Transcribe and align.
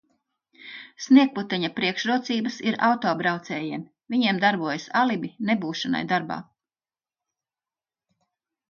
Sniegputeņa 1.07 1.69
priekšrocības 1.79 2.57
ir 2.71 2.79
autobraucējiem, 2.89 3.85
viņiem 4.15 4.41
darbojas 4.47 4.89
alibi 5.03 5.33
nebūšanai 5.53 6.05
darbā. 6.15 6.41